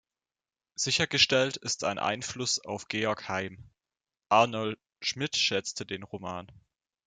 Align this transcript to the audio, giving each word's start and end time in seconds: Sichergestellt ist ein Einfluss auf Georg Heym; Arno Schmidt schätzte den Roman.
Sichergestellt 0.73 1.57
ist 1.57 1.83
ein 1.83 1.99
Einfluss 1.99 2.57
auf 2.59 2.87
Georg 2.87 3.29
Heym; 3.29 3.69
Arno 4.29 4.73
Schmidt 4.99 5.35
schätzte 5.35 5.85
den 5.85 6.01
Roman. 6.01 6.47